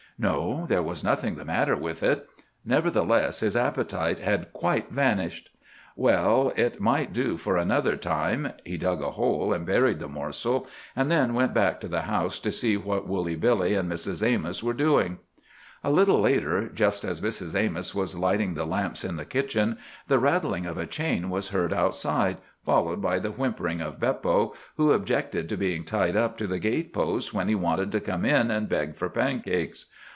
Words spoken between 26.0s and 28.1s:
up to the gate post when he wanted to